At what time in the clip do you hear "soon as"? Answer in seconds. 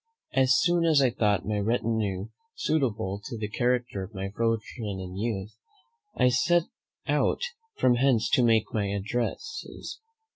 0.57-0.99